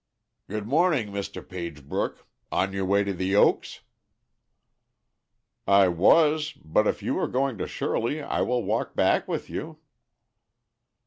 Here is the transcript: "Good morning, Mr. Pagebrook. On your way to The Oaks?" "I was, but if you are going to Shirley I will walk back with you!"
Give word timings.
"Good 0.49 0.65
morning, 0.65 1.09
Mr. 1.09 1.47
Pagebrook. 1.47 2.25
On 2.51 2.73
your 2.73 2.85
way 2.85 3.03
to 3.03 3.13
The 3.13 3.35
Oaks?" 3.35 3.81
"I 5.67 5.89
was, 5.89 6.53
but 6.65 6.87
if 6.87 7.03
you 7.03 7.19
are 7.19 7.27
going 7.27 7.59
to 7.59 7.67
Shirley 7.67 8.19
I 8.19 8.41
will 8.41 8.63
walk 8.63 8.95
back 8.95 9.27
with 9.27 9.47
you!" 9.47 9.77